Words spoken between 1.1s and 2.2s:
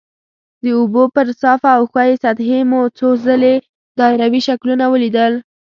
پر صافه او ښویې